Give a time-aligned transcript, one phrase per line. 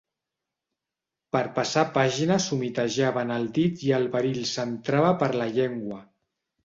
[1.35, 6.01] Per passar pàgina s'humitejaven el dit i el verí els entrava per la llengua.